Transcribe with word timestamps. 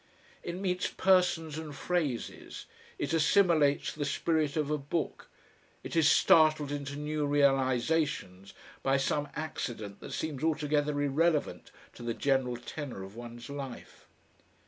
It 0.41 0.55
meets 0.55 0.87
persons 0.87 1.59
and 1.59 1.75
phrases, 1.75 2.65
it 2.97 3.13
assimilates 3.13 3.93
the 3.93 4.03
spirit 4.03 4.57
of 4.57 4.71
a 4.71 4.77
book, 4.79 5.29
it 5.83 5.95
is 5.95 6.09
startled 6.09 6.71
into 6.71 6.95
new 6.95 7.27
realisations 7.27 8.55
by 8.81 8.97
some 8.97 9.27
accident 9.35 9.99
that 9.99 10.13
seems 10.13 10.43
altogether 10.43 10.99
irrelevant 10.99 11.69
to 11.93 12.01
the 12.01 12.15
general 12.15 12.57
tenor 12.57 13.03
of 13.03 13.15
one's 13.15 13.47
life. 13.47 14.07